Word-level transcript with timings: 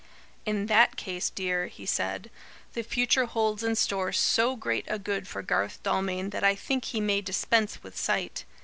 "In 0.47 0.65
that 0.65 0.95
case, 0.95 1.29
dear," 1.29 1.67
he 1.67 1.85
said, 1.85 2.31
"the 2.73 2.81
future 2.81 3.25
holds 3.27 3.63
in 3.63 3.75
store 3.75 4.11
so 4.11 4.55
great 4.55 4.85
a 4.87 4.97
good 4.97 5.27
for 5.27 5.43
Garth 5.43 5.77
Dalmain 5.83 6.31
that 6.31 6.43
I 6.43 6.55
think 6.55 6.85
he 6.85 6.99
may 6.99 7.21
dispense 7.21 7.83
with 7.83 7.95
sight. 7.95 8.43